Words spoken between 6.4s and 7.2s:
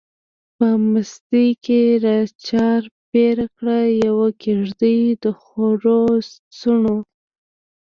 څڼو